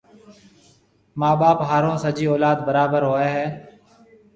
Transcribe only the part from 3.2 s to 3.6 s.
هيَ۔